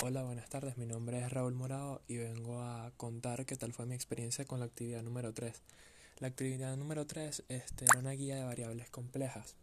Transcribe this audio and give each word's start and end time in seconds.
Hola, 0.00 0.22
buenas 0.22 0.48
tardes. 0.48 0.78
Mi 0.78 0.86
nombre 0.86 1.18
es 1.18 1.28
Raúl 1.28 1.54
Morado 1.54 2.02
y 2.06 2.18
vengo 2.18 2.62
a 2.62 2.92
contar 2.96 3.44
qué 3.46 3.56
tal 3.56 3.72
fue 3.72 3.84
mi 3.84 3.96
experiencia 3.96 4.44
con 4.44 4.60
la 4.60 4.66
actividad 4.66 5.02
número 5.02 5.34
3. 5.34 5.60
La 6.20 6.28
actividad 6.28 6.76
número 6.76 7.04
3 7.04 7.42
este, 7.48 7.84
era 7.84 7.98
una 7.98 8.12
guía 8.12 8.36
de 8.36 8.44
variables 8.44 8.90
complejas 8.90 9.56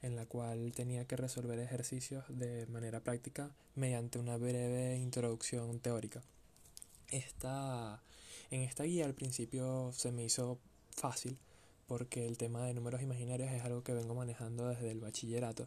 en 0.00 0.14
la 0.14 0.24
cual 0.24 0.72
tenía 0.72 1.04
que 1.06 1.16
resolver 1.16 1.58
ejercicios 1.58 2.24
de 2.28 2.66
manera 2.68 3.00
práctica 3.00 3.50
mediante 3.74 4.20
una 4.20 4.36
breve 4.36 4.98
introducción 4.98 5.80
teórica. 5.80 6.22
Esta, 7.08 8.00
en 8.52 8.60
esta 8.60 8.84
guía 8.84 9.04
al 9.04 9.14
principio 9.14 9.90
se 9.92 10.12
me 10.12 10.22
hizo 10.22 10.60
fácil 10.92 11.38
porque 11.88 12.28
el 12.28 12.38
tema 12.38 12.64
de 12.66 12.74
números 12.74 13.02
imaginarios 13.02 13.50
es 13.50 13.64
algo 13.64 13.82
que 13.82 13.94
vengo 13.94 14.14
manejando 14.14 14.68
desde 14.68 14.92
el 14.92 15.00
bachillerato 15.00 15.66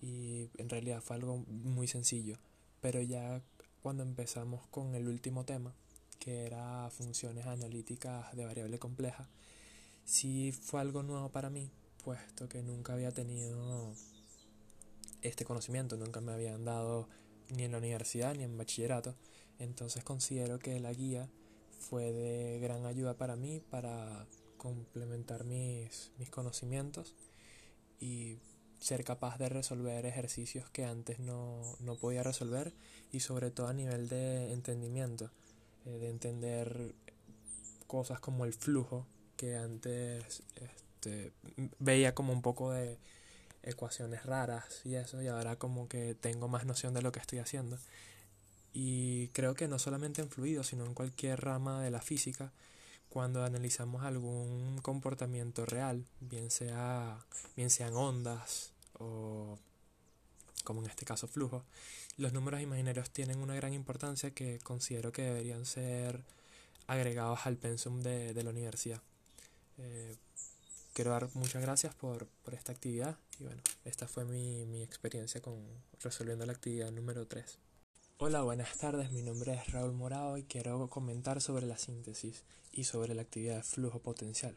y 0.00 0.48
en 0.56 0.70
realidad 0.70 1.02
fue 1.02 1.16
algo 1.16 1.36
muy 1.46 1.88
sencillo 1.88 2.38
pero 2.80 3.00
ya 3.02 3.42
cuando 3.82 4.02
empezamos 4.02 4.66
con 4.68 4.94
el 4.94 5.08
último 5.08 5.44
tema, 5.44 5.74
que 6.18 6.46
era 6.46 6.90
funciones 6.90 7.46
analíticas 7.46 8.34
de 8.36 8.44
variable 8.44 8.78
compleja, 8.78 9.28
sí 10.04 10.52
fue 10.52 10.80
algo 10.80 11.02
nuevo 11.02 11.30
para 11.30 11.50
mí, 11.50 11.70
puesto 12.04 12.48
que 12.48 12.62
nunca 12.62 12.94
había 12.94 13.12
tenido 13.12 13.94
este 15.22 15.44
conocimiento, 15.44 15.96
nunca 15.96 16.20
me 16.20 16.32
habían 16.32 16.64
dado 16.64 17.08
ni 17.50 17.64
en 17.64 17.72
la 17.72 17.78
universidad 17.78 18.34
ni 18.34 18.44
en 18.44 18.56
bachillerato, 18.56 19.14
entonces 19.58 20.04
considero 20.04 20.58
que 20.58 20.78
la 20.80 20.92
guía 20.92 21.28
fue 21.78 22.12
de 22.12 22.58
gran 22.60 22.86
ayuda 22.86 23.14
para 23.14 23.36
mí 23.36 23.60
para 23.70 24.26
complementar 24.56 25.44
mis, 25.44 26.10
mis 26.18 26.30
conocimientos 26.30 27.14
y 28.00 28.38
ser 28.78 29.04
capaz 29.04 29.38
de 29.38 29.48
resolver 29.48 30.06
ejercicios 30.06 30.68
que 30.70 30.84
antes 30.84 31.18
no, 31.18 31.76
podía 32.00 32.22
resolver 32.22 32.72
y 33.12 33.20
sobre 33.20 33.50
todo 33.50 33.68
a 33.68 33.72
nivel 33.72 34.08
de 34.08 34.52
entendimiento, 34.52 35.30
eh, 35.84 35.98
de 35.98 36.10
entender 36.10 36.94
cosas 37.86 38.20
como 38.20 38.44
el 38.44 38.52
flujo 38.52 39.06
que 39.36 39.56
antes 39.56 40.42
este, 40.56 41.32
veía 41.78 42.14
como 42.14 42.32
un 42.32 42.42
poco 42.42 42.72
de 42.72 42.98
ecuaciones 43.62 44.24
raras 44.24 44.82
y 44.84 44.94
eso 44.94 45.20
y 45.22 45.28
ahora 45.28 45.56
como 45.56 45.88
que 45.88 46.14
tengo 46.14 46.48
más 46.48 46.64
noción 46.64 46.94
de 46.94 47.02
lo 47.02 47.12
que 47.12 47.20
estoy 47.20 47.38
haciendo. 47.38 47.78
Y 48.72 49.28
creo 49.28 49.54
que 49.54 49.66
no 49.66 49.78
solamente 49.78 50.22
en 50.22 50.30
fluidos 50.30 50.68
sino 50.68 50.84
en 50.86 50.94
cualquier 50.94 51.40
rama 51.40 51.82
de 51.82 51.90
la 51.90 52.00
física 52.00 52.52
cuando 53.08 53.42
analizamos 53.42 54.04
algún 54.04 54.78
comportamiento 54.82 55.64
real, 55.64 56.04
bien 56.20 56.50
sea 56.50 57.18
bien 57.56 57.70
sean 57.70 57.94
ondas 57.96 58.72
o 58.98 59.58
como 60.64 60.82
en 60.82 60.90
este 60.90 61.06
caso 61.06 61.26
flujo, 61.28 61.64
los 62.18 62.32
números 62.32 62.60
imaginarios 62.60 63.10
tienen 63.10 63.38
una 63.38 63.54
gran 63.54 63.72
importancia 63.72 64.32
que 64.32 64.58
considero 64.58 65.12
que 65.12 65.22
deberían 65.22 65.64
ser 65.64 66.22
agregados 66.86 67.46
al 67.46 67.56
pensum 67.56 68.02
de, 68.02 68.34
la 68.42 68.50
universidad. 68.50 69.00
Eh, 69.78 70.16
quiero 70.92 71.12
dar 71.12 71.28
muchas 71.34 71.62
gracias 71.62 71.94
por, 71.94 72.26
por, 72.26 72.54
esta 72.54 72.72
actividad 72.72 73.16
y 73.38 73.44
bueno, 73.44 73.62
esta 73.84 74.08
fue 74.08 74.24
mi, 74.24 74.66
mi 74.66 74.82
experiencia 74.82 75.40
con 75.40 75.56
resolviendo 76.00 76.44
la 76.44 76.52
actividad 76.52 76.90
número 76.90 77.26
3. 77.26 77.58
Hola, 78.18 78.42
buenas 78.42 78.76
tardes, 78.76 79.12
mi 79.12 79.22
nombre 79.22 79.54
es 79.54 79.72
Raúl 79.72 79.92
Morado 79.92 80.36
y 80.38 80.42
quiero 80.42 80.88
comentar 80.88 81.40
sobre 81.40 81.66
la 81.66 81.78
síntesis 81.78 82.42
y 82.72 82.84
sobre 82.84 83.14
la 83.14 83.22
actividad 83.22 83.56
de 83.56 83.62
flujo 83.62 84.00
potencial. 84.00 84.56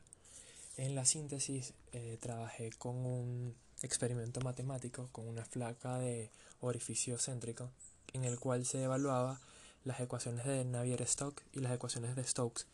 En 0.77 0.95
la 0.95 1.05
síntesis 1.05 1.73
eh, 1.91 2.17
trabajé 2.19 2.71
con 2.71 2.95
un 2.95 3.55
experimento 3.81 4.41
matemático 4.41 5.09
con 5.11 5.27
una 5.27 5.45
flaca 5.45 5.97
de 5.97 6.29
orificio 6.59 7.17
céntrico 7.17 7.69
en 8.13 8.25
el 8.25 8.39
cual 8.39 8.65
se 8.65 8.83
evaluaba 8.83 9.39
las 9.83 9.99
ecuaciones 9.99 10.45
de 10.45 10.63
Navier-Stokes 10.63 11.43
y 11.53 11.59
las 11.59 11.73
ecuaciones 11.73 12.15
de 12.15 12.23
Stokes. 12.23 12.65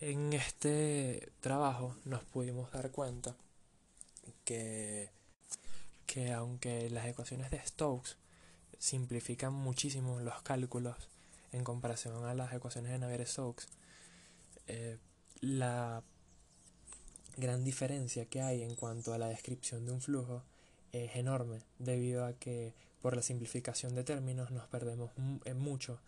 En 0.00 0.32
este 0.32 1.32
trabajo 1.40 1.96
nos 2.04 2.22
pudimos 2.24 2.70
dar 2.70 2.90
cuenta 2.90 3.34
que, 4.44 5.10
que 6.06 6.32
aunque 6.32 6.88
las 6.90 7.06
ecuaciones 7.06 7.50
de 7.50 7.64
Stokes 7.66 8.16
simplifican 8.78 9.52
muchísimo 9.52 10.20
los 10.20 10.40
cálculos 10.42 10.96
en 11.50 11.64
comparación 11.64 12.24
a 12.24 12.34
las 12.34 12.52
ecuaciones 12.52 12.92
de 12.92 12.98
Navier-Stokes, 12.98 13.66
eh, 14.68 14.98
la 15.40 16.02
gran 17.38 17.64
diferencia 17.64 18.26
que 18.26 18.42
hay 18.42 18.62
en 18.62 18.74
cuanto 18.74 19.14
a 19.14 19.18
la 19.18 19.28
descripción 19.28 19.86
de 19.86 19.92
un 19.92 20.00
flujo 20.00 20.42
es 20.92 21.14
enorme, 21.16 21.62
debido 21.78 22.26
a 22.26 22.32
que 22.32 22.74
por 23.00 23.14
la 23.14 23.22
simplificación 23.22 23.94
de 23.94 24.04
términos 24.04 24.50
nos 24.50 24.66
perdemos 24.66 25.10
en 25.44 25.58
mucho 25.58 26.00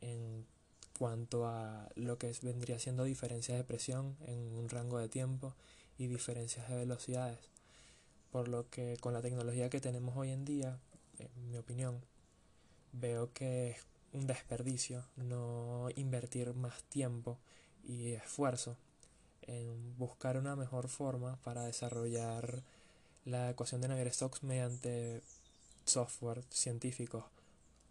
en 0.00 0.46
cuanto 0.98 1.46
a 1.46 1.88
lo 1.96 2.18
que 2.18 2.32
vendría 2.42 2.78
siendo 2.78 3.04
diferencias 3.04 3.58
de 3.58 3.64
presión 3.64 4.16
en 4.26 4.38
un 4.54 4.68
rango 4.68 4.98
de 4.98 5.08
tiempo 5.08 5.54
y 5.98 6.06
diferencias 6.06 6.68
de 6.68 6.76
velocidades. 6.76 7.38
Por 8.32 8.48
lo 8.48 8.68
que 8.70 8.96
con 9.00 9.12
la 9.12 9.20
tecnología 9.20 9.68
que 9.68 9.80
tenemos 9.80 10.16
hoy 10.16 10.30
en 10.30 10.44
día, 10.44 10.78
en 11.18 11.50
mi 11.50 11.58
opinión, 11.58 12.00
veo 12.92 13.32
que 13.32 13.70
es 13.70 13.86
un 14.12 14.26
desperdicio 14.26 15.04
no 15.16 15.88
invertir 15.94 16.54
más 16.54 16.82
tiempo 16.84 17.38
y 17.84 18.12
esfuerzo 18.12 18.76
en 19.42 19.79
buscar 20.00 20.38
una 20.38 20.56
mejor 20.56 20.88
forma 20.88 21.36
para 21.44 21.64
desarrollar 21.64 22.62
la 23.26 23.50
ecuación 23.50 23.82
de 23.82 23.88
Navier-Stokes 23.88 24.42
mediante 24.42 25.22
software 25.84 26.42
científico. 26.50 27.28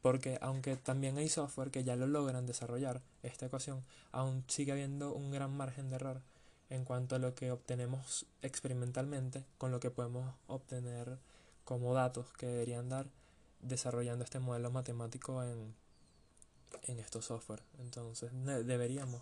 Porque 0.02 0.40
aunque 0.42 0.76
también 0.76 1.18
hay 1.18 1.30
software 1.30 1.70
que 1.70 1.84
ya 1.84 1.96
lo 1.96 2.08
logran 2.08 2.48
desarrollar 2.48 3.02
esta 3.22 3.46
ecuación, 3.46 3.84
aún 4.12 4.44
sigue 4.48 4.72
habiendo 4.72 5.14
un 5.14 5.30
gran 5.30 5.56
margen 5.56 5.90
de 5.90 5.98
error 5.98 6.22
en 6.72 6.84
cuanto 6.84 7.16
a 7.16 7.20
lo 7.20 7.36
que 7.36 7.52
obtenemos 7.52 8.26
experimentalmente 8.42 9.46
con 9.60 9.72
lo 9.72 9.80
que 9.80 9.92
podemos 9.92 10.34
obtener 10.48 11.20
como 11.64 11.94
datos 11.94 12.34
que 12.34 12.48
deberían 12.48 12.90
dar 12.90 13.06
desarrollando 13.62 14.24
este 14.24 14.40
modelo 14.40 14.72
matemático 14.72 15.44
en, 15.44 15.76
en 16.84 17.00
estos 17.00 17.26
software. 17.26 17.62
Entonces 17.78 18.32
deberíamos 18.66 19.22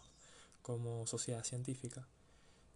como 0.61 1.05
sociedad 1.05 1.43
científica 1.43 2.07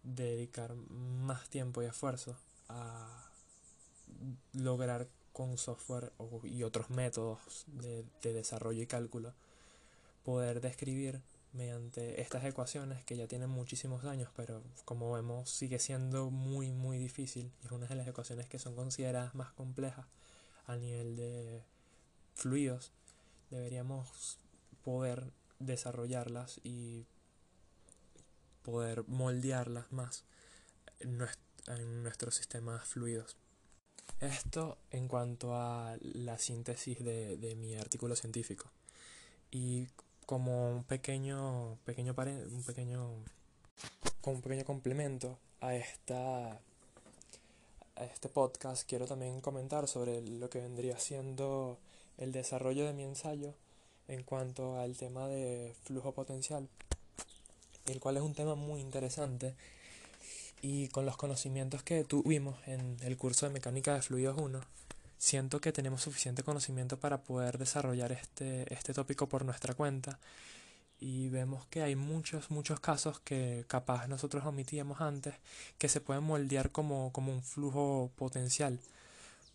dedicar 0.02 0.74
más 0.74 1.48
tiempo 1.48 1.82
y 1.82 1.86
esfuerzo 1.86 2.36
a 2.68 3.30
lograr 4.52 5.08
con 5.32 5.56
software 5.56 6.12
y 6.44 6.62
otros 6.62 6.90
métodos 6.90 7.64
de, 7.66 8.04
desarrollo 8.22 8.82
y 8.82 8.86
cálculo 8.86 9.32
poder 10.24 10.60
describir 10.60 11.20
mediante 11.52 12.20
estas 12.20 12.44
ecuaciones 12.44 13.04
que 13.04 13.16
ya 13.16 13.26
tienen 13.26 13.50
muchísimos 13.50 14.04
años 14.04 14.30
pero 14.36 14.62
como 14.84 15.12
vemos 15.12 15.50
sigue 15.50 15.78
siendo 15.78 16.30
muy 16.30 16.70
muy 16.72 16.98
difícil. 16.98 17.52
Es 17.64 17.72
una 17.72 17.86
de 17.86 17.94
las 17.94 18.06
ecuaciones 18.06 18.46
que 18.46 18.58
son 18.58 18.74
consideradas 18.74 19.34
más 19.34 19.52
complejas 19.52 20.06
a 20.66 20.76
nivel 20.76 21.16
de 21.16 21.62
fluidos. 22.34 22.92
Deberíamos 23.50 24.38
poder 24.84 25.32
desarrollarlas 25.58 26.60
y 26.64 27.06
poder 28.62 29.04
moldearlas 29.08 29.90
más 29.92 30.24
en, 31.00 31.18
nuestros 32.02 32.34
sistemas 32.34 32.84
fluidos. 32.84 33.36
Esto 34.20 34.78
en 34.90 35.08
cuanto 35.08 35.54
a 35.54 35.96
la 36.00 36.38
síntesis 36.38 37.04
de, 37.04 37.54
mi 37.56 37.76
artículo 37.76 38.16
científico. 38.16 38.70
Y 39.50 39.88
como 40.26 40.70
un 40.70 40.84
pequeño, 40.84 41.78
pequeño, 41.84 42.14
un 42.16 42.64
pequeño, 42.64 43.24
como 44.20 44.36
un 44.36 44.42
pequeño 44.42 44.64
complemento 44.64 45.38
a 45.60 45.74
esta 45.74 46.60
a 47.96 48.04
este 48.04 48.28
podcast 48.28 48.88
quiero 48.88 49.06
también 49.06 49.40
comentar 49.40 49.86
sobre 49.86 50.22
lo 50.22 50.48
que 50.48 50.60
vendría 50.60 50.98
siendo 50.98 51.78
el 52.16 52.32
desarrollo 52.32 52.86
de 52.86 52.94
mi 52.94 53.04
ensayo 53.04 53.54
en 54.08 54.22
cuanto 54.22 54.80
al 54.80 54.96
tema 54.96 55.28
de 55.28 55.74
flujo 55.84 56.12
potencial 56.12 56.68
el 57.86 58.00
cual 58.00 58.16
es 58.16 58.22
un 58.22 58.34
tema 58.34 58.54
muy 58.54 58.80
interesante 58.80 59.54
y 60.60 60.88
con 60.88 61.04
los 61.04 61.16
conocimientos 61.16 61.82
que 61.82 62.04
tuvimos 62.04 62.56
en 62.66 62.96
el 63.00 63.16
curso 63.16 63.46
de 63.46 63.52
mecánica 63.52 63.94
de 63.94 64.02
fluidos 64.02 64.38
1, 64.38 64.60
siento 65.18 65.60
que 65.60 65.72
tenemos 65.72 66.02
suficiente 66.02 66.42
conocimiento 66.42 66.98
para 66.98 67.22
poder 67.22 67.58
desarrollar 67.58 68.12
este, 68.12 68.72
este 68.72 68.94
tópico 68.94 69.28
por 69.28 69.44
nuestra 69.44 69.74
cuenta 69.74 70.18
y 71.00 71.28
vemos 71.30 71.66
que 71.66 71.82
hay 71.82 71.96
muchos, 71.96 72.50
muchos 72.50 72.78
casos 72.78 73.18
que 73.20 73.64
capaz 73.66 74.06
nosotros 74.06 74.46
omitíamos 74.46 75.00
antes 75.00 75.34
que 75.78 75.88
se 75.88 76.00
pueden 76.00 76.22
moldear 76.22 76.70
como, 76.70 77.12
como 77.12 77.32
un 77.32 77.42
flujo 77.42 78.12
potencial 78.16 78.78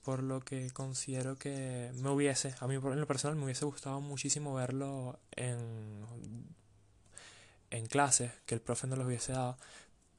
por 0.03 0.23
lo 0.23 0.41
que 0.41 0.71
considero 0.71 1.37
que 1.37 1.91
me 1.95 2.09
hubiese, 2.09 2.55
a 2.59 2.67
mí 2.67 2.75
en 2.75 2.99
lo 2.99 3.07
personal 3.07 3.37
me 3.37 3.43
hubiese 3.43 3.65
gustado 3.65 3.99
muchísimo 3.99 4.53
verlo 4.55 5.19
en 5.35 6.05
en 7.71 7.85
clase 7.87 8.31
que 8.45 8.55
el 8.55 8.61
profe 8.61 8.87
no 8.87 8.95
los 8.95 9.07
hubiese 9.07 9.33
dado, 9.33 9.57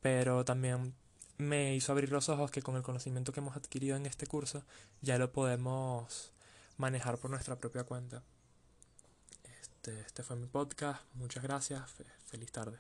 pero 0.01 0.45
también 0.45 0.95
me 1.39 1.75
hizo 1.75 1.93
abrir 1.93 2.11
los 2.11 2.29
ojos 2.29 2.51
que 2.51 2.63
con 2.63 2.77
el 2.77 2.83
conocimiento 2.83 3.33
que 3.33 3.41
hemos 3.41 3.57
adquirido 3.57 3.97
en 3.97 4.07
este 4.07 4.27
curso 4.27 4.65
ya 5.01 5.19
lo 5.19 5.33
podemos 5.33 6.33
manejar 6.77 7.19
por 7.19 7.31
nuestra 7.31 7.57
propia 7.57 7.85
cuenta. 7.85 8.23
Este, 9.61 10.01
este 10.01 10.23
fue 10.23 10.37
mi 10.37 10.47
podcast. 10.47 11.03
Muchas 11.15 11.43
gracias. 11.43 11.83
Feliz 12.27 12.53
tarde. 12.53 12.79